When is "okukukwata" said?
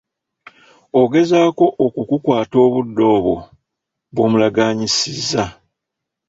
1.85-2.55